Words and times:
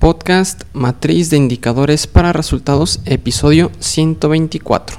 Podcast 0.00 0.62
Matriz 0.72 1.28
de 1.28 1.36
Indicadores 1.36 2.06
para 2.06 2.32
Resultados, 2.32 3.00
episodio 3.04 3.70
124. 3.80 4.98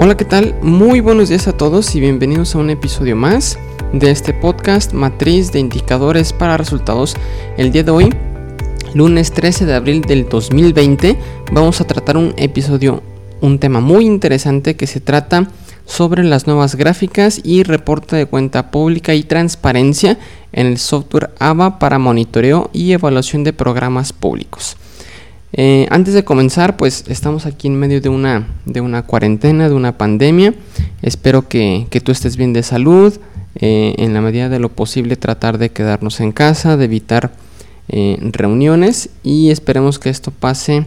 Hola, 0.00 0.16
¿qué 0.16 0.24
tal? 0.24 0.56
Muy 0.60 0.98
buenos 0.98 1.28
días 1.28 1.46
a 1.46 1.52
todos 1.52 1.94
y 1.94 2.00
bienvenidos 2.00 2.56
a 2.56 2.58
un 2.58 2.70
episodio 2.70 3.14
más 3.14 3.56
de 3.92 4.10
este 4.10 4.34
podcast 4.34 4.92
Matriz 4.92 5.52
de 5.52 5.60
Indicadores 5.60 6.32
para 6.32 6.56
Resultados. 6.56 7.14
El 7.56 7.70
día 7.70 7.84
de 7.84 7.92
hoy, 7.92 8.12
lunes 8.94 9.30
13 9.30 9.66
de 9.66 9.74
abril 9.74 10.00
del 10.00 10.28
2020, 10.28 11.16
vamos 11.52 11.80
a 11.80 11.86
tratar 11.86 12.16
un 12.16 12.34
episodio, 12.38 13.04
un 13.40 13.60
tema 13.60 13.78
muy 13.78 14.04
interesante 14.06 14.74
que 14.74 14.88
se 14.88 14.98
trata 14.98 15.48
sobre 15.92 16.24
las 16.24 16.46
nuevas 16.46 16.74
gráficas 16.74 17.42
y 17.44 17.64
reporte 17.64 18.16
de 18.16 18.24
cuenta 18.24 18.70
pública 18.70 19.14
y 19.14 19.24
transparencia 19.24 20.18
en 20.50 20.66
el 20.66 20.78
software 20.78 21.30
AVA 21.38 21.78
para 21.78 21.98
monitoreo 21.98 22.70
y 22.72 22.92
evaluación 22.92 23.44
de 23.44 23.52
programas 23.52 24.14
públicos. 24.14 24.78
Eh, 25.52 25.86
antes 25.90 26.14
de 26.14 26.24
comenzar, 26.24 26.78
pues 26.78 27.04
estamos 27.08 27.44
aquí 27.44 27.68
en 27.68 27.76
medio 27.76 28.00
de 28.00 28.08
una, 28.08 28.48
de 28.64 28.80
una 28.80 29.02
cuarentena, 29.02 29.68
de 29.68 29.74
una 29.74 29.98
pandemia. 29.98 30.54
Espero 31.02 31.46
que, 31.46 31.86
tú 32.02 32.10
estés 32.10 32.38
bien 32.38 32.54
de 32.54 32.62
salud. 32.62 33.12
Eh, 33.56 33.94
en 33.98 34.14
la 34.14 34.22
medida 34.22 34.48
de 34.48 34.58
lo 34.58 34.70
posible 34.70 35.16
tratar 35.16 35.58
de 35.58 35.68
quedarnos 35.68 36.20
en 36.20 36.32
casa, 36.32 36.78
de 36.78 36.86
evitar 36.86 37.32
eh, 37.90 38.16
reuniones 38.18 39.10
y 39.22 39.50
esperemos 39.50 39.98
que 39.98 40.08
esto 40.08 40.30
pase 40.30 40.86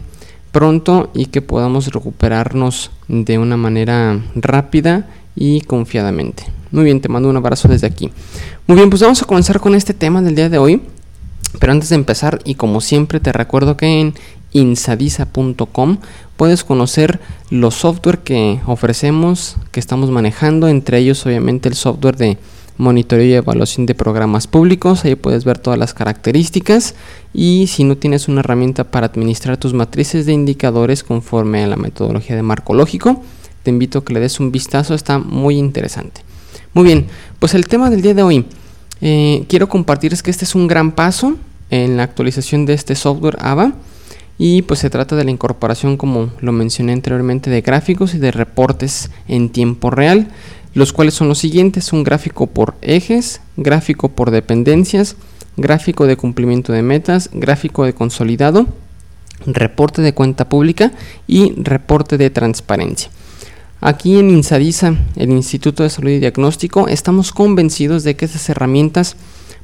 pronto 0.56 1.10
y 1.12 1.26
que 1.26 1.42
podamos 1.42 1.92
recuperarnos 1.92 2.90
de 3.08 3.36
una 3.36 3.58
manera 3.58 4.22
rápida 4.34 5.06
y 5.34 5.60
confiadamente. 5.60 6.44
Muy 6.70 6.84
bien, 6.84 7.02
te 7.02 7.10
mando 7.10 7.28
un 7.28 7.36
abrazo 7.36 7.68
desde 7.68 7.86
aquí. 7.86 8.10
Muy 8.66 8.78
bien, 8.78 8.88
pues 8.88 9.02
vamos 9.02 9.20
a 9.20 9.26
comenzar 9.26 9.60
con 9.60 9.74
este 9.74 9.92
tema 9.92 10.22
del 10.22 10.34
día 10.34 10.48
de 10.48 10.56
hoy. 10.56 10.80
Pero 11.60 11.72
antes 11.72 11.90
de 11.90 11.96
empezar, 11.96 12.38
y 12.46 12.54
como 12.54 12.80
siempre 12.80 13.20
te 13.20 13.34
recuerdo 13.34 13.76
que 13.76 14.00
en 14.00 14.14
insadisa.com 14.52 15.98
puedes 16.38 16.64
conocer 16.64 17.20
los 17.50 17.74
software 17.74 18.20
que 18.20 18.58
ofrecemos, 18.64 19.56
que 19.72 19.80
estamos 19.80 20.10
manejando, 20.10 20.68
entre 20.68 20.96
ellos 20.96 21.26
obviamente 21.26 21.68
el 21.68 21.74
software 21.74 22.16
de 22.16 22.38
monitoreo 22.78 23.26
y 23.26 23.34
evaluación 23.34 23.86
de 23.86 23.94
programas 23.94 24.46
públicos. 24.46 25.04
Ahí 25.04 25.14
puedes 25.14 25.44
ver 25.44 25.58
todas 25.58 25.78
las 25.78 25.94
características 25.94 26.94
y 27.32 27.66
si 27.68 27.84
no 27.84 27.96
tienes 27.96 28.28
una 28.28 28.40
herramienta 28.40 28.84
para 28.84 29.06
administrar 29.06 29.56
tus 29.56 29.74
matrices 29.74 30.26
de 30.26 30.32
indicadores 30.32 31.02
conforme 31.02 31.64
a 31.64 31.66
la 31.66 31.76
metodología 31.76 32.36
de 32.36 32.42
marco 32.42 32.74
lógico, 32.74 33.22
te 33.62 33.70
invito 33.70 33.98
a 33.98 34.04
que 34.04 34.14
le 34.14 34.20
des 34.20 34.40
un 34.40 34.52
vistazo, 34.52 34.94
está 34.94 35.18
muy 35.18 35.56
interesante. 35.58 36.22
Muy 36.72 36.84
bien, 36.84 37.06
pues 37.38 37.54
el 37.54 37.66
tema 37.66 37.90
del 37.90 38.02
día 38.02 38.14
de 38.14 38.22
hoy, 38.22 38.44
eh, 39.00 39.44
quiero 39.48 39.68
compartirles 39.68 40.22
que 40.22 40.30
este 40.30 40.44
es 40.44 40.54
un 40.54 40.66
gran 40.66 40.92
paso 40.92 41.36
en 41.70 41.96
la 41.96 42.04
actualización 42.04 42.66
de 42.66 42.74
este 42.74 42.94
software 42.94 43.38
AVA 43.40 43.72
y 44.38 44.62
pues 44.62 44.80
se 44.80 44.90
trata 44.90 45.16
de 45.16 45.24
la 45.24 45.30
incorporación 45.30 45.96
como 45.96 46.30
lo 46.40 46.52
mencioné 46.52 46.92
anteriormente 46.92 47.50
de 47.50 47.62
gráficos 47.62 48.14
y 48.14 48.18
de 48.18 48.30
reportes 48.30 49.10
en 49.28 49.48
tiempo 49.48 49.90
real 49.90 50.28
los 50.76 50.92
cuales 50.92 51.14
son 51.14 51.28
los 51.28 51.38
siguientes, 51.38 51.94
un 51.94 52.04
gráfico 52.04 52.48
por 52.48 52.74
ejes, 52.82 53.40
gráfico 53.56 54.10
por 54.10 54.30
dependencias, 54.30 55.16
gráfico 55.56 56.04
de 56.04 56.18
cumplimiento 56.18 56.70
de 56.70 56.82
metas, 56.82 57.30
gráfico 57.32 57.84
de 57.84 57.94
consolidado, 57.94 58.66
reporte 59.46 60.02
de 60.02 60.12
cuenta 60.12 60.50
pública 60.50 60.92
y 61.26 61.54
reporte 61.56 62.18
de 62.18 62.28
transparencia. 62.28 63.10
Aquí 63.80 64.18
en 64.18 64.28
INSADISA, 64.28 64.96
el 65.16 65.30
Instituto 65.30 65.82
de 65.82 65.88
Salud 65.88 66.10
y 66.10 66.18
Diagnóstico, 66.18 66.88
estamos 66.88 67.32
convencidos 67.32 68.04
de 68.04 68.14
que 68.14 68.26
estas 68.26 68.46
herramientas 68.50 69.16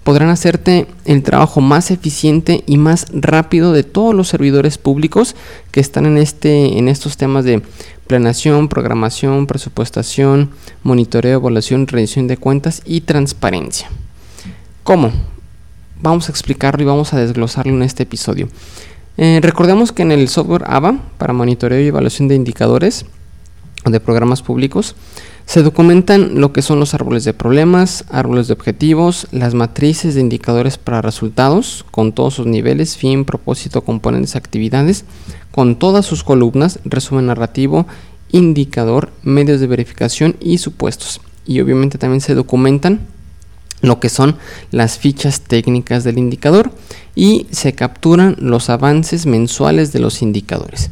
podrán 0.04 0.30
hacerte 0.30 0.86
el 1.04 1.22
trabajo 1.22 1.60
más 1.60 1.90
eficiente 1.90 2.64
y 2.66 2.76
más 2.76 3.06
rápido 3.12 3.72
de 3.72 3.82
todos 3.82 4.14
los 4.14 4.28
servidores 4.28 4.78
públicos 4.78 5.36
que 5.70 5.80
están 5.80 6.06
en, 6.06 6.16
este, 6.18 6.78
en 6.78 6.88
estos 6.88 7.16
temas 7.16 7.44
de 7.44 7.62
planeación, 8.06 8.68
programación, 8.68 9.46
presupuestación, 9.46 10.50
monitoreo, 10.82 11.38
evaluación, 11.38 11.86
rendición 11.86 12.26
de 12.26 12.36
cuentas 12.36 12.82
y 12.84 13.02
transparencia. 13.02 13.88
¿Cómo? 14.82 15.12
Vamos 16.00 16.28
a 16.28 16.32
explicarlo 16.32 16.82
y 16.82 16.86
vamos 16.86 17.14
a 17.14 17.20
desglosarlo 17.20 17.72
en 17.72 17.82
este 17.82 18.02
episodio. 18.02 18.48
Eh, 19.16 19.40
recordemos 19.42 19.92
que 19.92 20.02
en 20.02 20.12
el 20.12 20.28
software 20.28 20.64
AVA 20.66 20.98
para 21.18 21.32
monitoreo 21.32 21.80
y 21.80 21.88
evaluación 21.88 22.28
de 22.28 22.34
indicadores 22.34 23.06
de 23.84 24.00
programas 24.00 24.42
públicos 24.42 24.94
se 25.46 25.62
documentan 25.62 26.40
lo 26.40 26.52
que 26.52 26.62
son 26.62 26.80
los 26.80 26.94
árboles 26.94 27.24
de 27.24 27.34
problemas, 27.34 28.04
árboles 28.10 28.46
de 28.46 28.54
objetivos, 28.54 29.26
las 29.32 29.54
matrices 29.54 30.14
de 30.14 30.20
indicadores 30.20 30.78
para 30.78 31.02
resultados, 31.02 31.84
con 31.90 32.12
todos 32.12 32.34
sus 32.34 32.46
niveles, 32.46 32.96
fin, 32.96 33.24
propósito, 33.24 33.82
componentes, 33.82 34.36
actividades, 34.36 35.04
con 35.50 35.76
todas 35.76 36.06
sus 36.06 36.22
columnas, 36.22 36.78
resumen 36.84 37.26
narrativo, 37.26 37.86
indicador, 38.30 39.10
medios 39.22 39.60
de 39.60 39.66
verificación 39.66 40.36
y 40.40 40.58
supuestos. 40.58 41.20
Y 41.44 41.60
obviamente 41.60 41.98
también 41.98 42.20
se 42.20 42.34
documentan 42.34 43.00
lo 43.82 43.98
que 43.98 44.08
son 44.08 44.36
las 44.70 44.96
fichas 44.96 45.40
técnicas 45.40 46.04
del 46.04 46.18
indicador 46.18 46.70
y 47.16 47.46
se 47.50 47.74
capturan 47.74 48.36
los 48.38 48.70
avances 48.70 49.26
mensuales 49.26 49.92
de 49.92 49.98
los 49.98 50.22
indicadores. 50.22 50.90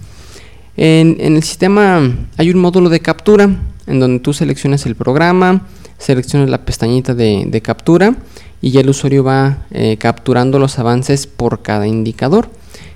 En, 0.82 1.20
el 1.20 1.42
sistema 1.42 2.00
hay 2.38 2.50
un 2.50 2.58
módulo 2.58 2.88
de 2.88 3.00
captura 3.00 3.50
en 3.86 4.00
donde 4.00 4.18
tú 4.20 4.32
seleccionas 4.32 4.86
el 4.86 4.96
programa, 4.96 5.66
seleccionas 5.98 6.48
la 6.48 6.64
pestañita 6.64 7.14
de, 7.14 7.60
captura 7.62 8.16
y 8.62 8.70
ya 8.70 8.80
el 8.80 8.88
usuario 8.88 9.22
va 9.22 9.66
eh, 9.72 9.98
capturando 9.98 10.58
los 10.58 10.78
avances 10.78 11.26
por 11.26 11.60
cada 11.60 11.86
indicador 11.86 12.48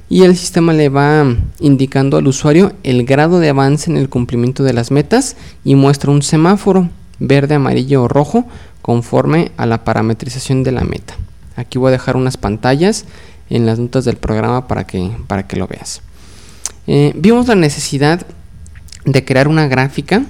y 0.09 0.23
el 0.23 0.35
sistema 0.35 0.73
le 0.73 0.89
va 0.89 1.27
indicando 1.61 2.17
al 2.17 2.27
usuario 2.27 2.73
el 2.85 3.05
grado 3.05 3.39
de 3.39 3.51
avance 3.51 3.91
en 3.91 3.99
el 3.99 4.09
cumplimiento 4.09 4.65
de 4.65 4.73
las 4.73 4.91
metas 4.91 5.37
y 5.63 5.75
muestra 5.75 6.11
un 6.11 6.23
semáforo 6.23 6.89
verde, 7.19 7.57
amarillo 7.57 8.05
o 8.05 8.09
rojo 8.09 8.47
conforme 8.81 9.53
a 9.59 9.67
la 9.67 9.85
parametrización 9.85 10.63
de 10.63 10.73
la 10.73 10.85
meta. 10.85 11.17
Aquí 11.55 11.77
voy 11.77 11.89
a 11.89 11.93
dejar 11.93 12.17
unas 12.17 12.39
pantallas 12.39 13.05
en 13.51 13.67
las 13.67 13.79
notas 13.79 14.07
del 14.07 14.17
programa 14.17 14.69
para 14.69 14.87
que, 14.87 15.11
para 15.27 15.47
que 15.47 15.57
lo 15.57 15.67
veas. 15.67 16.01
Eh, 16.87 17.13
vimos 17.17 17.49
la 17.49 17.55
necesidad 17.55 18.27
de 19.05 19.25
crear 19.25 19.49
una 19.49 19.69
gráfica 19.69 20.25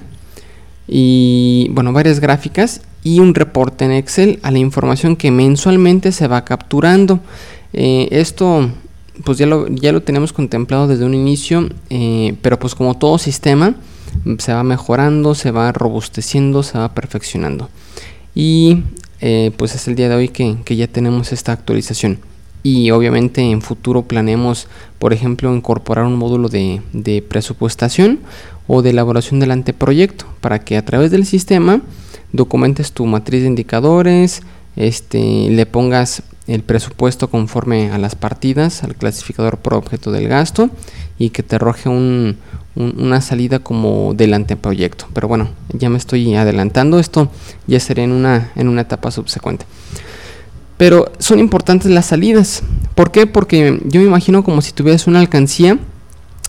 y, 0.87 1.67
bueno, 1.71 1.93
varias 1.93 2.19
gráficas 2.19 2.81
y 3.03 3.19
un 3.19 3.35
reporte 3.35 3.85
en 3.85 3.91
Excel 3.91 4.39
a 4.43 4.51
la 4.51 4.59
información 4.59 5.15
que 5.15 5.31
mensualmente 5.31 6.11
se 6.11 6.27
va 6.27 6.45
capturando. 6.45 7.19
Eh, 7.73 8.07
esto 8.11 8.69
pues 9.23 9.37
ya 9.37 9.45
lo, 9.45 9.67
ya 9.69 9.93
lo 9.93 10.01
tenemos 10.01 10.33
contemplado 10.33 10.87
desde 10.87 11.05
un 11.05 11.13
inicio, 11.13 11.69
eh, 11.89 12.35
pero 12.41 12.59
pues 12.59 12.75
como 12.75 12.97
todo 12.97 13.17
sistema 13.17 13.75
se 14.39 14.53
va 14.53 14.63
mejorando, 14.63 15.35
se 15.35 15.51
va 15.51 15.71
robusteciendo, 15.71 16.63
se 16.63 16.77
va 16.77 16.93
perfeccionando. 16.93 17.69
Y 18.33 18.83
pues 19.57 19.73
es 19.73 19.87
el 19.87 19.95
día 19.95 20.07
de 20.07 20.15
hoy 20.15 20.27
que, 20.27 20.57
que 20.63 20.75
ya 20.75 20.85
tenemos 20.85 21.33
esta 21.33 21.51
actualización 21.51 22.19
y 22.65 22.89
obviamente 22.89 23.41
en 23.41 23.61
futuro 23.61 24.07
planeamos, 24.07 24.67
por 24.97 25.13
ejemplo, 25.13 25.55
incorporar 25.55 26.05
un 26.05 26.15
módulo 26.15 26.49
de, 26.49 27.23
presupuestación 27.29 28.21
o 28.65 28.81
de 28.81 28.89
elaboración 28.89 29.39
del 29.39 29.51
anteproyecto 29.51 30.25
para 30.41 30.57
que 30.57 30.75
a 30.75 30.83
través 30.83 31.11
del 31.11 31.27
sistema 31.27 31.81
documentes 32.31 32.91
tu 32.91 33.05
matriz 33.05 33.43
de 33.43 33.49
indicadores, 33.49 34.41
este, 34.77 35.47
le 35.51 35.67
pongas 35.67 36.23
el 36.47 36.63
presupuesto 36.63 37.29
conforme 37.29 37.91
a 37.91 37.99
las 37.99 38.15
partidas, 38.15 38.83
al 38.83 38.95
clasificador 38.95 39.59
por 39.59 39.75
objeto 39.75 40.11
del 40.11 40.27
gasto 40.27 40.71
y 41.19 41.29
que 41.29 41.43
te 41.43 41.57
arroje 41.57 41.87
una 41.87 43.21
salida 43.21 43.59
como 43.59 44.15
del 44.15 44.33
anteproyecto. 44.33 45.05
Pero 45.13 45.27
bueno, 45.27 45.49
ya 45.71 45.91
me 45.91 45.99
estoy 45.99 46.33
adelantando, 46.33 46.97
esto 46.97 47.29
ya 47.67 47.79
sería 47.79 48.05
en 48.05 48.11
una, 48.11 48.51
en 48.55 48.69
una 48.69 48.81
etapa 48.81 49.11
subsecuente. 49.11 49.67
Pero 50.77 51.11
son 51.19 51.39
importantes 51.39 51.89
las 51.91 52.07
salidas. 52.07 52.63
¿Por 52.95 53.11
qué? 53.11 53.27
Porque 53.27 53.79
yo 53.85 54.01
me 54.01 54.07
imagino 54.07 54.43
como 54.43 54.61
si 54.61 54.71
tuvieras 54.71 55.07
una 55.07 55.19
alcancía 55.19 55.79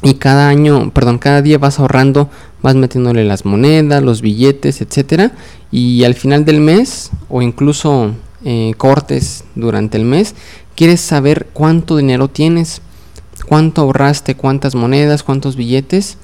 y 0.02 0.14
cada 0.14 0.48
año, 0.48 0.90
perdón, 0.90 1.18
cada 1.18 1.42
día 1.42 1.58
vas 1.58 1.78
ahorrando, 1.78 2.28
vas 2.62 2.74
metiéndole 2.74 3.24
las 3.24 3.44
monedas, 3.44 4.02
los 4.02 4.20
billetes, 4.20 4.80
etcétera, 4.80 5.32
y 5.70 6.04
al 6.04 6.14
final 6.14 6.44
del 6.44 6.60
mes 6.60 7.10
o 7.28 7.42
incluso 7.42 8.12
eh, 8.44 8.74
cortes 8.76 9.44
durante 9.54 9.96
el 9.96 10.04
mes, 10.04 10.34
quieres 10.74 11.00
saber 11.00 11.48
cuánto 11.52 11.96
dinero 11.96 12.28
tienes, 12.28 12.82
cuánto 13.48 13.82
ahorraste, 13.82 14.34
cuántas 14.34 14.74
monedas, 14.74 15.22
cuántos 15.22 15.56
billetes, 15.56 16.18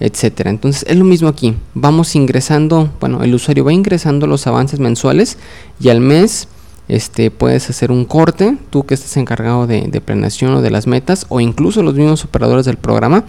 etcétera. 0.00 0.50
Entonces 0.50 0.84
es 0.86 0.96
lo 0.96 1.04
mismo 1.04 1.28
aquí. 1.28 1.54
Vamos 1.74 2.14
ingresando, 2.14 2.90
bueno, 3.00 3.22
el 3.22 3.34
usuario 3.34 3.64
va 3.64 3.72
ingresando 3.72 4.26
los 4.26 4.46
avances 4.46 4.80
mensuales 4.80 5.38
y 5.80 5.88
al 5.88 6.00
mes 6.00 6.48
este, 6.88 7.30
puedes 7.30 7.70
hacer 7.70 7.90
un 7.90 8.04
corte, 8.04 8.56
tú 8.70 8.84
que 8.84 8.94
estés 8.94 9.16
encargado 9.16 9.66
de, 9.66 10.02
planeación 10.04 10.54
o 10.54 10.62
de 10.62 10.70
las 10.70 10.86
metas, 10.86 11.26
o 11.28 11.40
incluso 11.40 11.82
los 11.82 11.94
mismos 11.94 12.24
operadores 12.24 12.66
del 12.66 12.76
programa, 12.76 13.24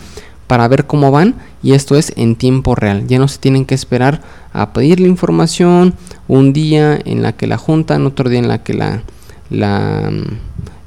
para 0.48 0.68
ver 0.68 0.86
cómo 0.86 1.10
van 1.10 1.36
y 1.64 1.74
esto 1.74 1.96
es 1.96 2.14
en 2.18 2.36
tiempo 2.36 2.76
real. 2.76 3.08
Ya 3.08 3.18
no 3.18 3.28
se 3.28 3.40
tienen 3.40 3.66
que 3.66 3.74
esperar 3.74 4.22
a 4.54 4.74
pedir 4.74 5.00
la 5.00 5.08
información 5.08 5.96
un 6.28 6.54
día 6.54 7.00
en 7.04 7.24
la 7.24 7.32
que 7.32 7.48
la 7.48 7.58
juntan, 7.58 8.06
otro 8.06 8.30
día 8.30 8.40
en 8.40 8.48
la 8.48 8.62
que 8.62 8.76
la, 8.76 9.02
la 9.50 10.12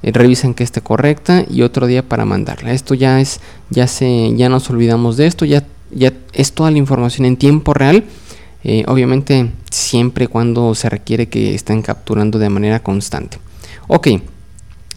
eh, 0.03 0.13
revisan 0.13 0.55
que 0.55 0.63
esté 0.63 0.81
correcta 0.81 1.45
y 1.49 1.63
otro 1.63 1.87
día 1.87 2.09
para 2.09 2.25
mandarla. 2.25 2.73
Esto 2.73 2.95
ya 2.95 3.21
es, 3.21 3.41
ya 3.71 3.89
se, 3.89 4.35
ya 4.37 4.49
nos 4.49 4.71
olvidamos 4.71 5.17
de 5.17 5.27
esto, 5.27 5.45
ya, 5.45 5.65
ya 5.91 6.13
es 6.33 6.53
toda 6.53 6.71
la 6.71 6.79
información 6.79 7.27
en 7.27 7.37
tiempo 7.37 7.75
real. 7.75 8.05
Eh, 8.71 8.85
obviamente 8.87 9.51
siempre 9.71 10.29
cuando 10.29 10.75
se 10.75 10.91
requiere 10.91 11.31
que 11.31 11.55
estén 11.55 11.81
capturando 11.81 12.39
de 12.39 12.51
manera 12.51 12.81
constante. 12.81 13.39
Ok, 13.87 14.09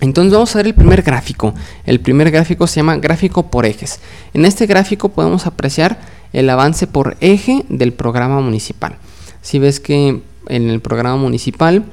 entonces 0.01 0.33
vamos 0.33 0.53
a 0.53 0.59
ver 0.59 0.67
el 0.67 0.73
primer 0.73 1.03
gráfico. 1.03 1.53
El 1.85 2.01
primer 2.01 2.31
gráfico 2.31 2.67
se 2.67 2.81
llama 2.81 2.97
gráfico 2.97 3.49
por 3.49 3.65
ejes. 3.65 4.01
En 4.33 4.43
este 4.43 4.65
gráfico 4.65 5.07
podemos 5.07 5.45
apreciar 5.47 6.01
el 6.33 6.49
avance 6.49 6.85
por 6.85 7.15
eje 7.21 7.63
del 7.69 7.93
programa 7.93 8.41
municipal. 8.41 8.97
Si 9.41 9.57
ves 9.57 9.79
que 9.79 10.21
en 10.49 10.69
el 10.69 10.81
programa 10.81 11.15
municipal, 11.15 11.85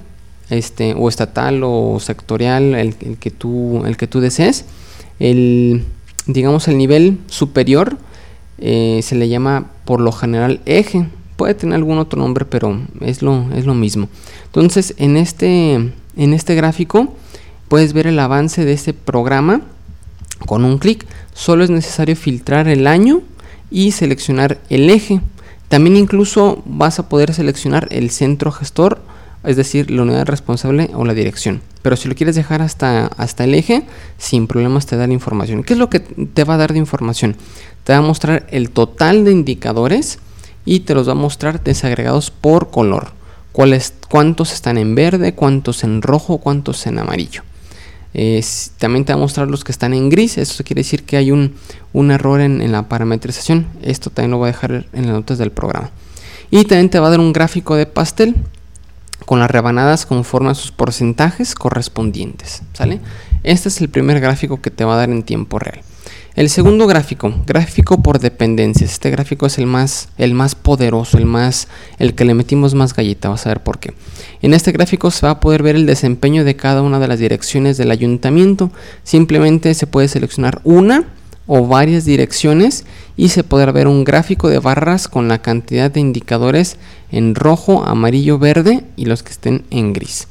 este, 0.51 0.95
o 0.95 1.09
estatal 1.09 1.61
o 1.63 2.01
sectorial, 2.01 2.75
el, 2.75 2.97
que, 3.21 3.31
tú, 3.31 3.85
el 3.87 3.97
que 3.97 4.09
tú 4.09 4.19
desees, 4.19 4.65
el, 5.21 5.85
digamos 6.27 6.67
el 6.67 6.77
nivel 6.77 7.21
superior 7.29 7.99
eh, 8.59 8.99
se 9.05 9.15
le 9.15 9.29
llama 9.29 9.71
por 9.85 10.01
lo 10.01 10.11
general 10.11 10.61
eje. 10.67 11.07
Puede 11.39 11.55
tener 11.55 11.77
algún 11.77 11.99
otro 11.99 12.19
nombre, 12.19 12.45
pero 12.45 12.81
es 13.01 13.23
lo, 13.23 13.47
es 13.55 13.65
lo 13.65 13.73
mismo. 13.73 14.09
Entonces, 14.47 14.95
en 14.99 15.17
este, 15.17 15.75
en 16.17 16.35
este 16.35 16.57
gráfico 16.57 17.15
puedes 17.69 17.93
ver 17.93 18.09
el 18.09 18.19
avance 18.19 18.65
de 18.65 18.73
este 18.73 18.93
programa 18.93 19.61
con 20.47 20.65
un 20.65 20.79
clic. 20.79 21.07
Solo 21.35 21.63
es 21.63 21.71
necesario 21.71 22.17
filtrar 22.17 22.67
el 22.67 22.89
año 22.89 23.23
y 23.71 23.93
seleccionar 23.93 24.59
el 24.69 24.91
eje. 24.91 25.21
También 25.69 25.97
incluso 25.97 26.61
vas 26.67 26.99
a 26.99 27.09
poder 27.09 27.33
seleccionar 27.33 27.87
el 27.93 28.11
centro 28.11 28.51
gestor, 28.51 29.01
es 29.45 29.55
decir, 29.55 29.93
la 29.93 30.03
unidad 30.03 30.27
responsable 30.27 30.91
o 30.93 31.05
la 31.05 31.15
dirección. 31.15 31.61
Pero 31.83 31.95
si 31.95 32.09
lo 32.09 32.17
quieres 32.17 32.35
dejar 32.35 32.63
hasta, 32.63 33.07
hasta 33.07 33.45
el 33.45 33.55
eje, 33.55 33.85
sin 34.17 34.49
problemas 34.49 34.87
te 34.87 34.97
da 34.97 35.07
la 35.07 35.13
información. 35.13 35.63
¿Qué 35.63 35.75
es 35.75 35.79
lo 35.79 35.89
que 35.89 36.01
te 36.01 36.43
va 36.43 36.55
a 36.55 36.59
dar 36.59 36.73
de 36.73 36.81
información? 36.81 37.37
Te 37.85 37.93
va 37.93 38.01
a 38.01 38.03
mostrar 38.03 38.45
el 38.51 38.71
total 38.71 39.25
de 39.25 39.31
indicadores 39.31 40.19
y 40.69 40.81
te 40.81 40.95
los 40.95 41.09
va 41.09 41.13
a 41.13 41.17
mostrar 41.17 41.63
desagregados 41.65 42.31
por 42.31 42.71
color. 42.71 43.13
Cuántos 44.09 44.53
están 44.53 44.79
en 44.79 44.95
verde, 44.95 45.35
cuántos 45.35 45.83
en 45.83 46.03
rojo, 46.03 46.39
cuántos 46.39 46.87
en 46.87 46.99
amarillo 46.99 47.43
también 48.79 49.05
te 49.05 49.13
va 49.13 49.19
a 49.19 49.21
mostrar 49.21 49.49
los 49.49 49.65
que 49.65 49.73
están 49.73 49.95
en 49.95 50.09
gris. 50.09 50.39
Eso 50.39 50.65
quiere 50.65 50.81
decir 50.81 51.05
que 51.05 51.17
hay 51.17 51.31
un, 51.31 51.55
error 52.11 52.41
en, 52.41 52.73
la 52.73 52.89
parametrización. 52.89 53.67
Esto 53.83 54.11
también 54.11 54.33
lo 54.33 54.39
voy 54.39 54.49
a 54.49 54.53
dejar 54.53 54.87
en 54.93 55.07
las 55.07 55.13
notas 55.15 55.39
del 55.39 55.53
programa. 55.53 55.91
Y 56.51 56.65
también 56.65 56.89
te 56.91 56.99
va 56.99 57.09
a 57.09 57.11
dar 57.11 57.21
un 57.21 57.33
gráfico 57.33 57.77
de 57.77 57.87
pastel 57.87 58.35
con 59.27 59.39
las 59.41 59.51
rebanadas 59.51 60.07
conforme 60.07 60.51
a 60.51 60.55
sus 60.55 60.73
porcentajes 60.73 61.55
correspondientes. 61.55 62.63
¿Sale? 62.73 63.01
Este 63.43 63.69
es 63.69 63.81
el 63.81 63.89
primer 63.89 64.21
gráfico 64.21 64.61
que 64.61 64.71
te 64.71 64.85
va 64.85 64.95
a 64.95 64.99
dar 64.99 65.11
en 65.11 65.23
tiempo 65.23 65.59
real. 65.59 65.81
El 66.39 66.51
segundo 66.51 66.87
gráfico, 66.87 67.35
gráfico 67.49 68.01
por 68.01 68.21
dependencias. 68.21 68.93
Este 68.93 69.11
gráfico 69.11 69.47
es 69.47 69.59
el 69.59 69.67
más, 69.67 70.11
el 70.19 70.35
más 70.35 70.55
poderoso, 70.55 71.19
el 71.19 71.27
más, 71.27 71.67
el 71.99 72.15
que 72.15 72.25
le 72.25 72.33
metimos 72.33 72.75
más 72.77 72.95
galleta. 72.95 73.29
Vas 73.29 73.45
a 73.45 73.49
ver 73.49 73.61
por 73.65 73.81
qué. 73.81 73.93
En 74.41 74.55
este 74.55 74.71
gráfico 74.71 75.11
se 75.11 75.27
va 75.27 75.33
a 75.33 75.41
poder 75.41 75.65
ver 75.65 75.75
el 75.75 75.85
desempeño 75.85 76.45
de 76.45 76.55
cada 76.55 76.83
una 76.83 77.01
de 77.01 77.09
las 77.09 77.19
direcciones 77.19 77.77
del 77.77 77.91
ayuntamiento. 77.91 78.71
Simplemente 79.03 79.75
se 79.75 79.89
puede 79.89 80.07
seleccionar 80.07 80.61
una 80.63 81.07
o 81.49 81.67
varias 81.67 82.05
direcciones 82.05 82.85
y 83.17 83.31
se 83.31 83.43
podrá 83.43 83.73
ver 83.73 83.89
un 83.89 84.05
gráfico 84.05 84.49
de 84.49 84.61
barras 84.61 85.09
con 85.09 85.27
la 85.27 85.43
cantidad 85.43 85.91
de 85.91 85.99
indicadores 85.99 86.77
en 87.11 87.35
rojo, 87.35 87.83
amarillo, 87.85 88.39
verde 88.39 88.85
y 88.95 89.07
los 89.07 89.25
que 89.25 89.33
estén 89.33 89.65
en 89.71 89.93
gris. 89.93 90.29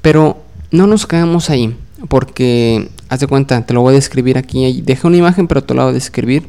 Pero 0.00 0.44
no 0.70 0.86
nos 0.86 1.08
quedamos 1.08 1.50
ahí 1.50 1.76
porque 2.08 2.88
haz 3.10 3.20
de 3.20 3.26
cuenta, 3.26 3.60
te 3.66 3.74
lo 3.74 3.82
voy 3.82 3.92
a 3.92 3.96
describir 3.96 4.38
aquí. 4.38 4.80
Dejé 4.82 5.06
una 5.06 5.16
imagen, 5.16 5.48
pero 5.48 5.62
te 5.62 5.74
lo 5.74 5.82
voy 5.82 5.90
a 5.90 5.92
describir 5.92 6.44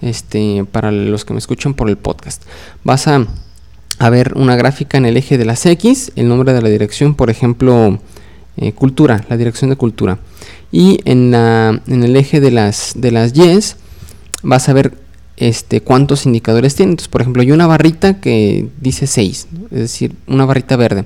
este, 0.00 0.64
para 0.72 0.90
los 0.90 1.24
que 1.24 1.34
me 1.34 1.38
escuchan 1.38 1.74
por 1.74 1.88
el 1.88 1.98
podcast. 1.98 2.42
Vas 2.82 3.06
a, 3.06 3.26
ver 4.10 4.32
una 4.34 4.56
gráfica 4.56 4.96
en 4.96 5.04
el 5.04 5.16
eje 5.18 5.36
de 5.36 5.44
las 5.44 5.64
X, 5.66 6.12
el 6.16 6.28
nombre 6.28 6.54
de 6.54 6.62
la 6.62 6.70
dirección, 6.70 7.14
por 7.14 7.28
ejemplo, 7.28 8.00
eh, 8.56 8.72
cultura, 8.72 9.24
la 9.28 9.36
dirección 9.36 9.70
de 9.70 9.76
cultura. 9.76 10.18
Y 10.72 11.00
en, 11.04 11.30
la, 11.30 11.80
en 11.86 12.02
el 12.02 12.16
eje 12.16 12.40
de 12.40 12.50
las, 12.50 12.94
de 12.96 13.10
las 13.12 13.36
Y 13.36 13.60
vas 14.42 14.68
a 14.70 14.72
ver 14.72 14.94
este, 15.36 15.82
cuántos 15.82 16.24
indicadores 16.24 16.74
tiene. 16.74 16.92
Entonces, 16.92 17.08
por 17.08 17.20
ejemplo, 17.20 17.42
hay 17.42 17.52
una 17.52 17.66
barrita 17.66 18.20
que 18.20 18.68
dice 18.80 19.06
6, 19.06 19.48
es 19.70 19.78
decir, 19.78 20.16
una 20.26 20.46
barrita 20.46 20.76
verde. 20.76 21.04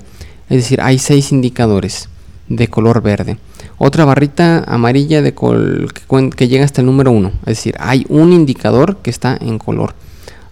Es 0.49 0.57
decir, 0.57 0.79
hay 0.79 0.99
6 0.99 1.33
indicadores 1.33 2.07
de 2.47 2.69
color 2.69 3.01
verde. 3.01 3.37
Otra 3.83 4.05
barrita 4.05 4.63
amarilla 4.67 5.23
de 5.23 5.33
que, 5.33 6.47
llega 6.47 6.63
hasta 6.63 6.81
el 6.81 6.85
número 6.85 7.11
1. 7.11 7.31
Es 7.47 7.57
decir, 7.57 7.75
hay 7.79 8.05
un 8.09 8.31
indicador 8.31 8.97
que 8.97 9.09
está 9.09 9.35
en 9.41 9.57
color 9.57 9.95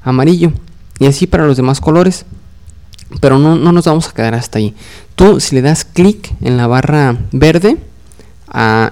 amarillo. 0.02 0.52
Y 0.98 1.06
así 1.06 1.28
para 1.28 1.46
los 1.46 1.56
demás 1.56 1.80
colores. 1.80 2.26
Pero 3.22 3.38
no, 3.38 3.56
nos 3.56 3.86
vamos 3.86 4.08
a 4.08 4.14
quedar 4.14 4.34
hasta 4.34 4.58
ahí. 4.58 4.74
Tú 5.14 5.40
si 5.40 5.54
le 5.54 5.62
das 5.62 5.86
clic 5.86 6.34
en 6.42 6.58
la 6.58 6.66
barra 6.66 7.18
verde, 7.32 7.78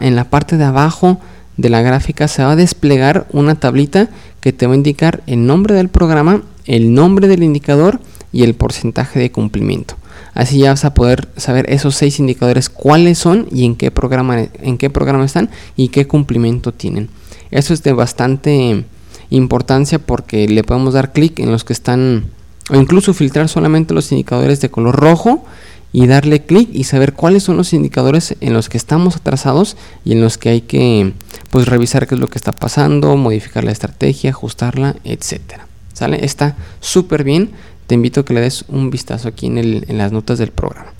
en 0.01 0.15
la 0.15 0.29
parte 0.29 0.55
de 0.55 0.65
abajo 0.65 1.19
de 1.55 1.71
la 1.71 1.81
gráfica 1.81 2.27
se 2.27 2.43
va 2.43 2.51
a 2.51 2.55
desplegar 2.55 3.25
una 3.31 3.55
tablita 3.55 4.07
que 4.39 4.53
te 4.53 4.67
va 4.67 4.73
a 4.73 4.77
indicar 4.77 5.23
el 5.25 5.47
nombre 5.47 5.73
del 5.73 5.89
programa, 5.89 6.43
el 6.65 6.93
nombre 6.93 7.27
del 7.27 7.41
indicador 7.41 7.99
y 8.31 8.43
el 8.43 8.53
porcentaje 8.53 9.19
de 9.19 9.31
cumplimiento. 9.31 9.95
Así 10.37 10.59
ya 10.59 10.69
vas 10.69 10.85
a 10.85 10.93
poder 10.93 11.29
saber 11.35 11.65
esos 11.67 11.95
seis 11.95 12.19
indicadores 12.19 12.69
cuáles 12.69 13.17
son 13.17 13.47
y 13.51 13.65
en 13.65 13.75
qué 13.75 13.89
programa, 13.89 14.37
en 14.39 14.77
qué 14.77 14.91
programa 14.91 15.25
están 15.25 15.49
y 15.75 15.87
qué 15.87 16.05
cumplimiento 16.05 16.71
tienen. 16.71 17.09
Eso 17.49 17.73
es 17.73 17.81
de 17.81 17.91
bastante 17.91 18.85
importancia 19.31 19.97
porque 19.97 20.47
le 20.47 20.63
podemos 20.63 20.93
dar 20.93 21.11
clic 21.11 21.39
en 21.39 21.49
los 21.49 21.63
que 21.63 21.73
están 21.73 22.25
o 22.69 22.75
incluso 22.75 23.15
filtrar 23.15 23.49
solamente 23.49 23.95
los 23.95 24.11
indicadores 24.11 24.61
de 24.61 24.69
color 24.69 24.95
rojo 24.95 25.43
y 25.91 26.05
darle 26.05 26.43
clic 26.45 26.69
y 26.71 26.83
saber 26.83 27.13
cuáles 27.13 27.41
son 27.41 27.57
los 27.57 27.73
indicadores 27.73 28.35
en 28.39 28.53
los 28.53 28.69
que 28.69 28.77
estamos 28.77 29.15
atrasados 29.15 29.75
y 30.05 30.11
en 30.11 30.21
los 30.21 30.37
que 30.37 30.49
hay 30.49 30.61
que 30.61 31.13
pues 31.49 31.67
revisar 31.67 32.05
qué 32.05 32.13
es 32.13 32.21
lo 32.21 32.27
que 32.27 32.37
está 32.37 32.51
pasando, 32.51 33.17
modificar 33.17 33.63
la 33.63 33.71
estrategia, 33.71 34.29
ajustarla, 34.29 34.97
etcétera. 35.03 35.65
¿Sale? 35.93 36.23
Está 36.23 36.55
súper 36.79 37.23
bien 37.23 37.49
te 37.87 37.95
invito 37.95 38.19
a 38.19 38.25
que 38.25 38.33
le 38.33 38.41
des 38.41 38.65
un 38.67 38.89
vistazo 38.89 39.29
aquí 39.29 39.47
en, 39.47 39.97
las 39.97 40.11
notas 40.11 40.37
del 40.37 40.51
programa. 40.51 40.91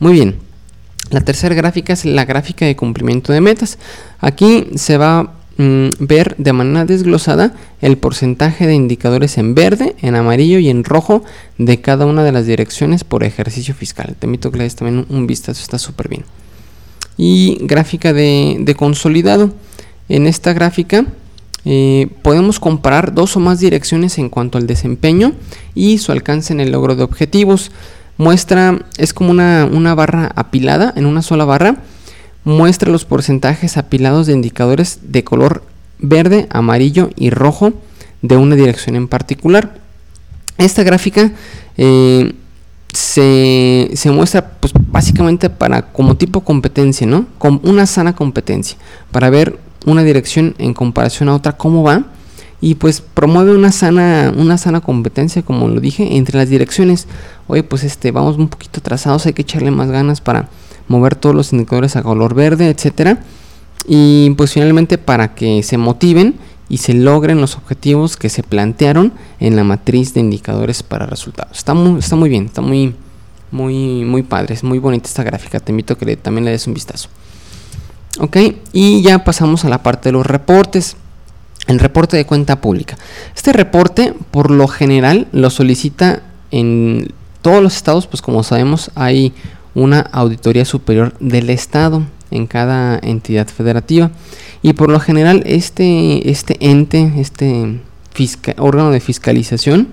Muy 0.00 0.12
bien, 0.12 0.36
la 1.10 1.20
tercera 1.20 1.54
gráfica 1.54 1.92
es 1.92 2.04
la 2.04 2.24
gráfica 2.24 2.66
de 2.66 2.76
cumplimiento 2.76 3.32
de 3.32 3.40
metas. 3.40 3.78
Aquí 4.18 4.66
se 4.74 4.98
va 4.98 5.18
a 5.18 5.32
mm, 5.56 5.90
ver 6.00 6.34
de 6.36 6.52
manera 6.52 6.84
desglosada 6.84 7.54
el 7.80 7.96
porcentaje 7.96 8.66
de 8.66 8.74
indicadores 8.74 9.38
en 9.38 9.54
verde, 9.54 9.94
en 10.02 10.16
amarillo 10.16 10.58
y 10.58 10.68
en 10.68 10.82
rojo 10.82 11.22
de 11.56 11.80
cada 11.80 12.04
una 12.04 12.24
de 12.24 12.32
las 12.32 12.46
direcciones 12.46 13.04
por 13.04 13.22
ejercicio 13.22 13.74
fiscal. 13.74 14.16
Te 14.18 14.26
invito 14.26 14.48
a 14.48 14.52
que 14.52 14.58
le 14.58 14.64
des 14.64 14.74
también 14.74 15.06
un, 15.08 15.26
vistazo, 15.26 15.62
está 15.62 15.78
súper 15.78 16.08
bien. 16.08 16.24
Y 17.16 17.58
gráfica 17.62 18.12
de 18.12 18.74
consolidado. 18.76 19.54
En 20.08 20.26
esta 20.26 20.52
gráfica 20.52 21.06
eh, 21.64 22.08
podemos 22.22 22.60
comparar 22.60 23.14
dos 23.14 23.36
o 23.36 23.40
más 23.40 23.58
direcciones 23.60 24.18
en 24.18 24.28
cuanto 24.28 24.58
al 24.58 24.66
desempeño 24.66 25.32
y 25.74 25.98
su 25.98 26.12
alcance 26.12 26.52
en 26.52 26.60
el 26.60 26.72
logro 26.72 26.96
de 26.96 27.02
objetivos. 27.02 27.70
Muestra, 28.16 28.84
es 28.98 29.12
como 29.12 29.30
una, 29.30 29.68
una 29.70 29.94
barra 29.94 30.30
apilada 30.36 30.92
en 30.96 31.06
una 31.06 31.22
sola 31.22 31.44
barra. 31.44 31.76
Muestra 32.44 32.90
los 32.90 33.04
porcentajes 33.04 33.76
apilados 33.76 34.26
de 34.26 34.34
indicadores 34.34 34.98
de 35.02 35.24
color 35.24 35.64
verde, 35.98 36.46
amarillo 36.50 37.10
y 37.16 37.30
rojo 37.30 37.72
de 38.20 38.36
una 38.36 38.56
dirección 38.56 38.96
en 38.96 39.08
particular. 39.08 39.78
Esta 40.58 40.82
gráfica 40.82 41.32
eh, 41.76 42.34
se, 42.92 43.90
se, 43.94 44.10
muestra 44.10 44.50
pues, 44.60 44.72
básicamente 44.88 45.50
para 45.50 45.90
como 45.92 46.16
tipo 46.16 46.40
competencia, 46.42 47.06
¿no? 47.06 47.26
Como 47.38 47.60
una 47.64 47.86
sana 47.86 48.14
competencia, 48.14 48.76
para 49.10 49.30
ver 49.30 49.58
una 49.84 50.02
dirección 50.02 50.54
en 50.58 50.74
comparación 50.74 51.28
a 51.28 51.34
otra, 51.34 51.56
cómo 51.56 51.82
va. 51.82 52.04
Y 52.60 52.76
pues 52.76 53.02
promueve 53.02 53.54
una 53.54 53.72
sana, 53.72 54.32
una 54.34 54.56
sana 54.56 54.80
competencia, 54.80 55.42
como 55.42 55.68
lo 55.68 55.80
dije, 55.80 56.16
entre 56.16 56.38
las 56.38 56.48
direcciones. 56.48 57.06
Oye, 57.46 57.62
pues 57.62 57.84
este, 57.84 58.10
vamos 58.10 58.38
un 58.38 58.48
poquito 58.48 58.80
atrasados, 58.80 59.26
hay 59.26 59.34
que 59.34 59.42
echarle 59.42 59.70
más 59.70 59.90
ganas 59.90 60.20
para 60.20 60.48
mover 60.88 61.14
todos 61.14 61.34
los 61.34 61.52
indicadores 61.52 61.96
a 61.96 62.02
color 62.02 62.34
verde, 62.34 62.70
etcétera. 62.70 63.18
Y 63.86 64.30
pues 64.36 64.52
finalmente 64.52 64.96
para 64.96 65.34
que 65.34 65.62
se 65.62 65.76
motiven 65.76 66.36
y 66.68 66.78
se 66.78 66.94
logren 66.94 67.40
los 67.40 67.56
objetivos 67.56 68.16
que 68.16 68.30
se 68.30 68.42
plantearon 68.42 69.12
en 69.40 69.56
la 69.56 69.64
matriz 69.64 70.14
de 70.14 70.20
indicadores 70.20 70.82
para 70.82 71.06
resultados. 71.06 71.58
Está 71.58 71.74
muy, 71.74 71.98
está 71.98 72.16
muy 72.16 72.30
bien, 72.30 72.46
está 72.46 72.62
muy, 72.62 72.94
muy, 73.50 74.04
muy 74.04 74.22
padre, 74.22 74.54
es 74.54 74.64
muy 74.64 74.78
bonita 74.78 75.06
esta 75.06 75.22
gráfica. 75.22 75.60
Te 75.60 75.72
invito 75.72 75.94
a 75.94 75.98
que 75.98 76.16
también 76.16 76.46
le 76.46 76.50
des 76.50 76.66
un 76.66 76.74
vistazo. 76.74 77.08
Ok, 78.20 78.36
y 78.72 79.02
ya 79.02 79.24
pasamos 79.24 79.64
a 79.64 79.68
la 79.68 79.82
parte 79.82 80.08
de 80.08 80.12
los 80.12 80.26
reportes. 80.26 80.96
el 81.66 81.78
reporte 81.78 82.16
de 82.16 82.26
cuenta 82.26 82.60
pública. 82.60 82.98
Este 83.34 83.52
reporte, 83.52 84.12
por 84.30 84.50
lo 84.50 84.68
general, 84.68 85.28
lo 85.32 85.48
solicita 85.48 86.22
en 86.50 87.12
todos 87.40 87.62
los 87.62 87.74
estados, 87.74 88.06
pues 88.06 88.20
como 88.20 88.42
sabemos, 88.42 88.90
hay 88.94 89.32
una 89.74 90.00
auditoría 90.00 90.66
superior 90.66 91.14
del 91.20 91.48
estado 91.48 92.02
en 92.30 92.46
cada 92.46 92.98
entidad 93.02 93.48
federativa. 93.48 94.10
Y 94.62 94.74
por 94.74 94.90
lo 94.90 95.00
general, 95.00 95.42
este, 95.46 96.30
este 96.30 96.56
ente, 96.60 97.12
este 97.16 97.80
órgano 98.58 98.90
de 98.90 99.00
fiscalización, 99.00 99.88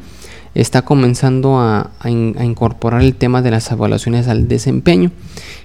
está 0.53 0.81
comenzando 0.81 1.59
a, 1.59 1.91
incorporar 2.03 3.01
el 3.01 3.15
tema 3.15 3.41
de 3.41 3.51
las 3.51 3.71
evaluaciones 3.71 4.27
al 4.27 4.47
desempeño. 4.47 5.11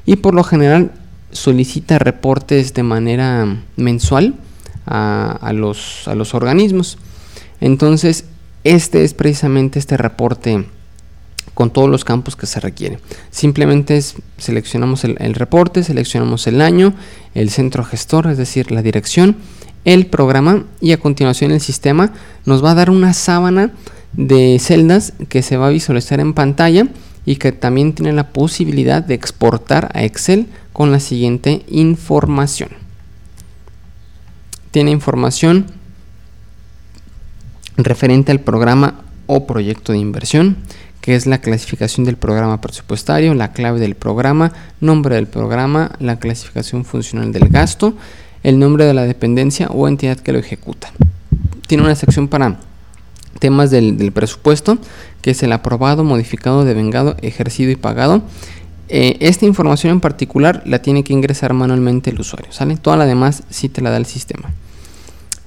Y 0.05 0.17
por 0.17 0.35
lo 0.35 0.45
general, 0.45 0.93
solicita 1.33 1.99
reportes 1.99 2.75
de 2.75 2.83
manera 2.83 3.63
mensual 3.77 4.35
a, 4.87 5.53
los, 5.55 6.07
a 6.07 6.15
los 6.15 6.35
organismos. 6.35 6.99
Entonces, 7.61 8.25
este 8.65 9.05
es 9.05 9.15
precisamente 9.15 9.79
este 9.79 9.97
reporte 9.97 10.65
con 11.55 11.71
todos 11.71 11.89
los 11.89 12.05
campos 12.05 12.37
que 12.37 12.47
se 12.47 12.61
requieren. 12.61 12.99
Simplemente 13.31 14.01
seleccionamos 14.37 15.05
el, 15.05 15.17
el, 15.21 15.35
reporte, 15.35 15.83
seleccionamos 15.83 16.47
el 16.47 16.61
año, 16.61 16.95
el 17.35 17.51
centro 17.51 17.83
gestor, 17.85 18.27
es 18.27 18.37
decir, 18.37 18.71
la 18.71 18.83
dirección, 18.83 19.37
el 19.85 20.07
programa 20.07 20.65
y 20.81 20.93
a 20.93 20.99
continuación 20.99 21.53
el 21.53 21.61
sistema 21.61 22.13
nos 22.45 22.63
va 22.63 22.73
a 22.73 22.75
dar 22.75 22.91
una 22.91 23.15
sábana 23.15 23.73
de 24.13 24.59
celdas 24.61 25.13
que 25.29 25.43
se 25.43 25.57
va 25.57 25.69
a 25.69 25.71
visualizar 25.71 26.21
en 26.21 26.35
pantalla 26.35 26.89
y 27.27 27.37
que 27.37 27.53
también 27.53 27.93
tiene 27.93 28.13
la 28.13 28.29
posibilidad 28.29 29.03
de 29.03 29.15
exportar 29.15 29.91
a 29.93 30.05
Excel 30.05 30.47
con 30.73 30.93
la 30.93 31.01
siguiente 31.01 31.65
información. 31.69 32.71
Tiene 34.71 34.93
información 34.93 35.67
referente 37.77 38.33
al 38.33 38.41
programa 38.41 39.03
o 39.27 39.47
proyecto 39.47 39.93
de 39.93 39.99
inversión, 39.99 40.57
que 41.01 41.15
es 41.15 41.27
la 41.27 41.39
clasificación 41.39 42.05
del 42.05 42.17
programa 42.17 42.61
presupuestario, 42.61 43.35
la 43.35 43.53
clave 43.53 43.81
del 43.81 43.97
programa, 43.97 44.53
nombre 44.81 45.17
del 45.17 45.27
programa, 45.27 45.93
la 45.99 46.19
clasificación 46.19 46.85
funcional 46.85 47.33
del 47.33 47.49
gasto, 47.49 47.97
el 48.43 48.59
nombre 48.59 48.85
de 48.85 48.95
la 48.95 49.05
dependencia 49.05 49.67
o 49.69 49.89
entidad 49.89 50.19
que 50.19 50.33
lo 50.33 50.39
ejecuta. 50.39 50.93
Tiene 51.67 51.85
una 51.85 51.95
sección 51.97 52.29
para 52.29 52.59
temas 53.39 53.71
del, 53.71 54.13
presupuesto, 54.13 54.79
que 55.27 55.33
es 55.33 55.43
el 55.43 55.51
aprobado, 55.51 56.05
modificado, 56.05 56.65
devengado, 56.65 57.17
ejercido 57.21 57.73
y 57.73 57.75
pagado. 57.75 58.23
Eh, 58.89 59.17
esta 59.19 59.45
información 59.45 59.91
en 59.91 60.01
particular 60.01 60.63
la 60.67 60.83
tiene 60.83 61.03
que 61.03 61.13
ingresar 61.13 61.53
manualmente 61.53 62.11
el 62.11 62.21
usuario, 62.21 62.53
¿sale? 62.53 62.77
Toda 62.77 62.97
la 62.97 63.07
demás 63.07 63.43
sí 63.51 63.69
te 63.69 63.83
la 63.83 63.91
da 63.91 63.97
el 63.97 64.07
sistema. 64.07 64.53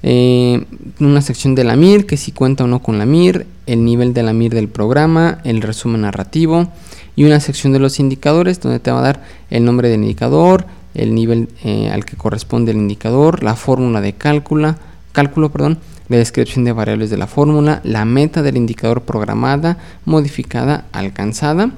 Eh, 0.03 0.65
una 1.00 1.21
sección 1.21 1.55
de 1.55 1.63
la 1.63 1.77
MIR, 1.77 2.05
que 2.05 2.17
si 2.17 2.33
cuenta 2.33 2.65
o 2.65 2.67
no 2.67 2.81
con 2.81 2.98
la 2.98 3.05
MIR, 3.05 3.48
el 3.67 3.86
nivel 3.86 4.13
de 4.13 4.21
la 4.24 4.33
MIR 4.33 4.53
del 4.53 4.67
programa, 4.67 5.39
el 5.45 5.62
resumen 5.62 6.01
narrativo 6.01 6.67
y 7.15 7.24
una 7.24 7.39
sección 7.39 7.71
de 7.71 7.79
los 7.79 8.01
indicadores 8.01 8.59
donde 8.59 8.79
te 8.79 8.91
va 8.91 9.00
a 9.00 9.03
dar 9.03 9.24
el 9.50 9.63
nombre 9.63 9.88
del 9.88 10.01
indicador, 10.01 10.65
el 10.93 11.15
nivel 11.15 11.48
eh, 11.63 11.89
al 11.89 12.03
que 12.03 12.17
corresponde 12.17 12.74
el 12.74 12.77
indicador, 12.79 13.43
la 13.43 13.55
fórmula 13.55 14.01
de 14.01 14.12
cálculo, 14.12 14.75
cálculo 15.13 15.53
perdón, 15.53 15.79
la 16.09 16.17
descripción 16.17 16.65
de 16.65 16.73
variables 16.73 17.09
de 17.09 17.17
la 17.17 17.27
fórmula, 17.27 17.81
la 17.83 18.03
meta 18.03 18.41
del 18.41 18.57
indicador 18.57 19.03
programada, 19.03 19.77
modificada, 20.05 20.85
alcanzada 20.91 21.71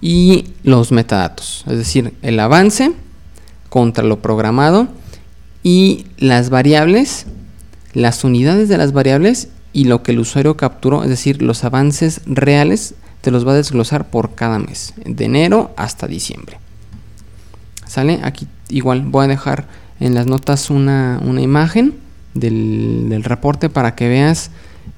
y 0.00 0.48
los 0.64 0.92
metadatos, 0.92 1.64
es 1.68 1.78
decir, 1.78 2.12
el 2.22 2.38
avance 2.40 2.92
contra 3.70 4.04
lo 4.04 4.20
programado 4.20 4.88
y 5.62 6.06
las 6.18 6.50
variables, 6.50 7.26
las 7.94 8.24
unidades 8.24 8.68
de 8.68 8.76
las 8.76 8.92
variables 8.92 9.48
y 9.72 9.84
lo 9.84 10.02
que 10.02 10.12
el 10.12 10.18
usuario 10.18 10.56
capturó, 10.56 11.04
es 11.04 11.08
decir, 11.08 11.40
los 11.40 11.64
avances 11.64 12.20
reales, 12.26 12.94
te 13.20 13.30
los 13.30 13.46
va 13.46 13.52
a 13.52 13.56
desglosar 13.56 14.10
por 14.10 14.34
cada 14.34 14.58
mes, 14.58 14.92
de 15.04 15.24
enero 15.24 15.72
hasta 15.76 16.06
diciembre. 16.06 16.58
¿Sale? 17.86 18.20
Aquí 18.22 18.48
igual 18.68 19.02
voy 19.02 19.24
a 19.24 19.28
dejar 19.28 19.66
en 20.00 20.14
las 20.14 20.26
notas 20.26 20.68
una, 20.68 21.20
una 21.24 21.40
imagen 21.40 22.03
del, 22.34 23.22
reporte 23.24 23.68
para 23.70 23.94
que 23.94 24.08
veas 24.08 24.50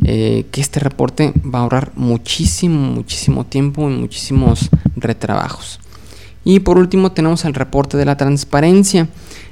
eh, 0.04 0.46
que 0.50 0.60
este 0.60 0.80
reporte 0.80 1.32
va 1.42 1.60
a 1.60 1.62
ahorrar 1.62 1.92
muchísimo, 1.94 2.90
muchísimo 2.90 3.44
tiempo 3.46 3.88
y 3.90 3.94
muchísimos 3.94 4.70
retrabajos. 4.96 5.80
Y 6.44 6.60
por 6.60 6.78
último 6.78 7.10
tenemos 7.10 7.44
el 7.44 7.54
reporte 7.54 7.96
de 7.96 8.04
la 8.04 8.16
transparencia. 8.16 9.08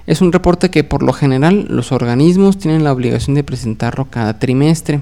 Es 0.06 0.20
un 0.20 0.32
reporte 0.32 0.70
que 0.70 0.84
por 0.84 1.02
lo 1.02 1.12
general 1.12 1.66
los 1.68 1.90
organismos 1.90 2.56
tienen 2.56 2.84
la 2.84 2.92
obligación 2.92 3.34
de 3.34 3.42
presentarlo 3.42 4.06
cada 4.10 4.38
trimestre. 4.38 5.00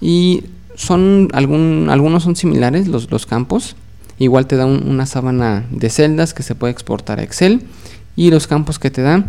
Y 0.00 0.42
son 0.74 1.28
algún, 1.32 1.86
algunos 1.88 2.24
son 2.24 2.34
similares 2.34 2.88
los, 2.88 3.10
los 3.12 3.26
campos. 3.26 3.76
Igual 4.18 4.46
te 4.46 4.56
da 4.56 4.66
una 4.66 5.06
sábana 5.06 5.64
de 5.70 5.88
celdas 5.88 6.34
que 6.34 6.42
se 6.42 6.56
puede 6.56 6.72
exportar 6.72 7.20
a 7.20 7.22
Excel. 7.22 7.62
Y 8.16 8.30
los 8.30 8.48
campos 8.48 8.80
que 8.80 8.90
te 8.90 9.02
dan 9.02 9.26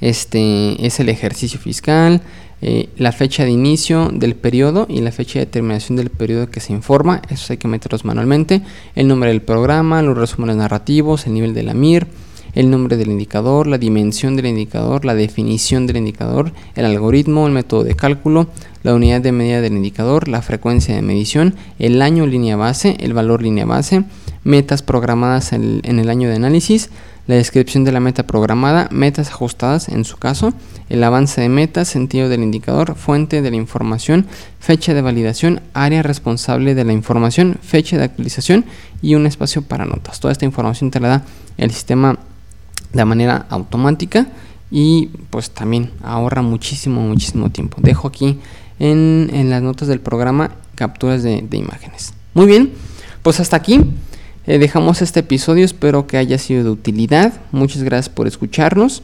este 0.00 0.84
es 0.86 1.00
el 1.00 1.08
ejercicio 1.08 1.58
fiscal, 1.58 2.22
eh, 2.60 2.88
la 2.96 3.12
fecha 3.12 3.44
de 3.44 3.50
inicio 3.50 4.10
del 4.12 4.34
periodo 4.34 4.86
y 4.88 5.00
la 5.00 5.12
fecha 5.12 5.38
de 5.38 5.46
terminación 5.46 5.96
del 5.96 6.10
periodo 6.10 6.50
que 6.50 6.58
se 6.58 6.72
informa, 6.72 7.22
eso 7.30 7.52
hay 7.52 7.56
que 7.56 7.68
meterlos 7.68 8.04
manualmente, 8.04 8.62
el 8.96 9.06
nombre 9.06 9.30
del 9.30 9.42
programa, 9.42 10.02
los 10.02 10.18
resúmenes 10.18 10.56
narrativos, 10.56 11.26
el 11.26 11.34
nivel 11.34 11.54
de 11.54 11.62
la 11.62 11.74
MIR, 11.74 12.08
el 12.54 12.70
nombre 12.70 12.96
del 12.96 13.10
indicador, 13.10 13.68
la 13.68 13.78
dimensión 13.78 14.34
del 14.34 14.46
indicador, 14.46 15.04
la 15.04 15.14
definición 15.14 15.86
del 15.86 15.98
indicador, 15.98 16.52
el 16.74 16.84
algoritmo, 16.84 17.46
el 17.46 17.52
método 17.52 17.84
de 17.84 17.94
cálculo, 17.94 18.48
la 18.82 18.94
unidad 18.94 19.20
de 19.20 19.30
medida 19.30 19.60
del 19.60 19.74
indicador, 19.74 20.26
la 20.26 20.42
frecuencia 20.42 20.96
de 20.96 21.02
medición, 21.02 21.54
el 21.78 22.02
año 22.02 22.26
línea 22.26 22.56
base, 22.56 22.96
el 22.98 23.12
valor 23.12 23.42
línea 23.42 23.66
base, 23.66 24.02
metas 24.42 24.82
programadas 24.82 25.52
en 25.52 25.82
el 25.84 26.10
año 26.10 26.28
de 26.28 26.36
análisis, 26.36 26.90
la 27.28 27.34
descripción 27.34 27.84
de 27.84 27.92
la 27.92 28.00
meta 28.00 28.26
programada, 28.26 28.88
metas 28.90 29.28
ajustadas 29.28 29.90
en 29.90 30.06
su 30.06 30.16
caso, 30.16 30.54
el 30.88 31.04
avance 31.04 31.42
de 31.42 31.50
metas, 31.50 31.86
sentido 31.86 32.30
del 32.30 32.42
indicador, 32.42 32.94
fuente 32.96 33.42
de 33.42 33.50
la 33.50 33.56
información, 33.56 34.26
fecha 34.58 34.94
de 34.94 35.02
validación, 35.02 35.60
área 35.74 36.02
responsable 36.02 36.74
de 36.74 36.84
la 36.84 36.94
información, 36.94 37.58
fecha 37.60 37.98
de 37.98 38.04
actualización 38.04 38.64
y 39.02 39.14
un 39.14 39.26
espacio 39.26 39.60
para 39.60 39.84
notas. 39.84 40.20
Toda 40.20 40.32
esta 40.32 40.46
información 40.46 40.90
te 40.90 41.00
la 41.00 41.08
da 41.08 41.24
el 41.58 41.70
sistema 41.70 42.18
de 42.94 43.04
manera 43.04 43.44
automática 43.50 44.28
y 44.70 45.10
pues 45.28 45.50
también 45.50 45.90
ahorra 46.02 46.40
muchísimo, 46.40 47.02
muchísimo 47.02 47.50
tiempo. 47.50 47.76
Dejo 47.82 48.08
aquí 48.08 48.38
en, 48.78 49.50
las 49.50 49.60
notas 49.60 49.86
del 49.88 50.00
programa 50.00 50.52
capturas 50.74 51.22
de 51.22 51.46
imágenes. 51.52 52.14
Muy 52.32 52.46
bien, 52.46 52.72
pues 53.22 53.38
hasta 53.38 53.56
aquí 53.56 53.84
eh, 54.48 54.58
dejamos 54.58 55.02
este 55.02 55.20
episodio, 55.20 55.62
espero 55.62 56.06
que 56.06 56.16
haya 56.16 56.38
sido 56.38 56.64
de 56.64 56.70
utilidad. 56.70 57.34
Muchas 57.52 57.82
gracias 57.82 58.08
por 58.08 58.26
escucharnos. 58.26 59.02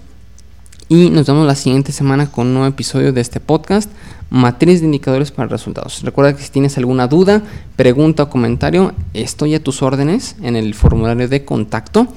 Y 0.88 1.10
nos 1.10 1.26
vemos 1.26 1.46
la 1.46 1.54
siguiente 1.54 1.92
semana 1.92 2.32
con 2.32 2.46
un 2.46 2.54
nuevo 2.54 2.68
episodio 2.68 3.12
de 3.12 3.20
este 3.20 3.40
podcast, 3.40 3.90
Matriz 4.30 4.80
de 4.80 4.86
Indicadores 4.86 5.32
para 5.32 5.48
Resultados. 5.48 6.00
Recuerda 6.02 6.34
que 6.34 6.42
si 6.42 6.50
tienes 6.50 6.78
alguna 6.78 7.08
duda, 7.08 7.42
pregunta 7.76 8.22
o 8.22 8.30
comentario, 8.30 8.94
estoy 9.12 9.54
a 9.54 9.62
tus 9.62 9.82
órdenes 9.82 10.36
en 10.42 10.56
el 10.56 10.72
formulario 10.72 11.28
de 11.28 11.44
contacto. 11.44 12.08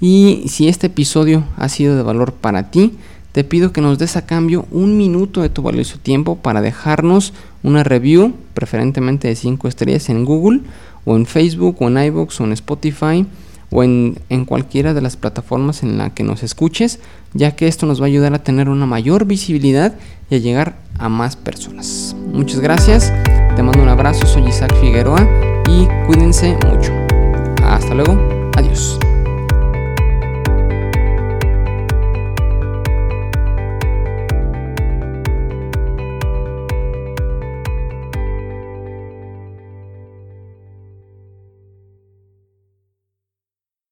Y 0.00 0.46
si 0.48 0.66
este 0.66 0.88
episodio 0.88 1.44
ha 1.56 1.68
sido 1.68 1.96
de 1.96 2.02
valor 2.02 2.32
para 2.32 2.72
ti, 2.72 2.96
te 3.30 3.44
pido 3.44 3.72
que 3.72 3.80
nos 3.80 3.98
des 3.98 4.16
a 4.16 4.26
cambio 4.26 4.66
un 4.72 4.98
minuto 4.98 5.40
de 5.40 5.50
tu 5.50 5.62
valioso 5.62 5.98
tiempo 5.98 6.36
para 6.36 6.60
dejarnos 6.60 7.32
una 7.62 7.84
review, 7.84 8.34
preferentemente 8.54 9.28
de 9.28 9.36
5 9.36 9.68
estrellas 9.68 10.08
en 10.08 10.24
Google 10.24 10.62
o 11.04 11.16
en 11.16 11.26
Facebook 11.26 11.76
o 11.80 11.88
en 11.88 11.98
iVoox 11.98 12.40
o 12.40 12.44
en 12.44 12.52
Spotify 12.52 13.26
o 13.70 13.82
en, 13.82 14.18
en, 14.28 14.44
cualquiera 14.44 14.92
de 14.92 15.00
las 15.00 15.16
plataformas 15.16 15.82
en 15.82 15.96
la 15.96 16.10
que 16.10 16.24
nos 16.24 16.42
escuches, 16.42 17.00
ya 17.32 17.56
que 17.56 17.68
esto 17.68 17.86
nos 17.86 18.00
va 18.00 18.04
a 18.04 18.08
ayudar 18.08 18.34
a 18.34 18.42
tener 18.42 18.68
una 18.68 18.84
mayor 18.84 19.24
visibilidad 19.24 19.94
y 20.28 20.34
a 20.34 20.38
llegar 20.38 20.76
a 20.98 21.08
más 21.08 21.36
personas. 21.36 22.14
Muchas 22.32 22.60
gracias, 22.60 23.12
te 23.56 23.62
mando 23.62 23.82
un 23.82 23.88
abrazo, 23.88 24.26
soy 24.26 24.46
Isaac 24.46 24.74
Figueroa 24.80 25.26
y 25.68 25.86
cuídense 26.06 26.56
mucho. 26.70 26.92
Hasta 27.64 27.94
luego, 27.94 28.18
adiós. 28.56 28.98